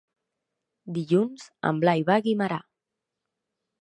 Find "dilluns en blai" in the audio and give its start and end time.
0.95-2.03